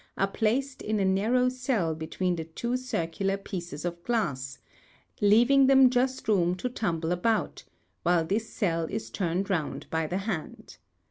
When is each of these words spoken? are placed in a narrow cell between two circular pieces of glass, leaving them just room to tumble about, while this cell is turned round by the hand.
are 0.17 0.25
placed 0.27 0.81
in 0.81 0.99
a 0.99 1.05
narrow 1.05 1.47
cell 1.47 1.93
between 1.93 2.35
two 2.55 2.75
circular 2.75 3.37
pieces 3.37 3.85
of 3.85 4.03
glass, 4.03 4.57
leaving 5.21 5.67
them 5.67 5.91
just 5.91 6.27
room 6.27 6.55
to 6.55 6.67
tumble 6.69 7.11
about, 7.11 7.63
while 8.01 8.25
this 8.25 8.49
cell 8.49 8.85
is 8.85 9.11
turned 9.11 9.47
round 9.47 9.87
by 9.91 10.07
the 10.07 10.17
hand. 10.17 10.77